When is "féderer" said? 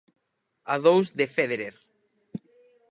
1.35-1.75